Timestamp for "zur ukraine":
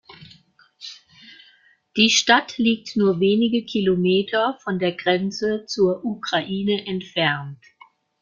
5.67-6.87